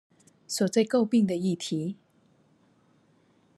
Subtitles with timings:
[0.47, 1.95] 所最詬病的議題